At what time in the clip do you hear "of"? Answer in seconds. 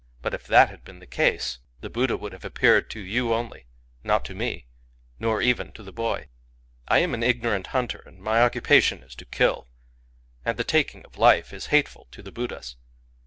11.05-11.19